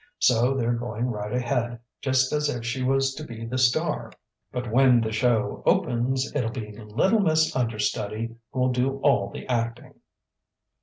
[0.17, 4.11] So they're going right ahead, just as if she was to be the star,
[4.51, 9.99] but when the show opens it'll be little Miss Understudy who'll do all the acting."